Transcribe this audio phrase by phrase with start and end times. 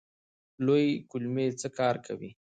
[0.65, 2.31] لویې کولمې څه کار کوي؟